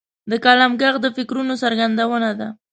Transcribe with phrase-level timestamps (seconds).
[0.29, 2.49] د قلم ږغ د فکرونو څرګندونه ده.